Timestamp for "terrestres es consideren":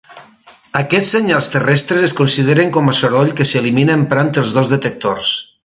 1.55-2.73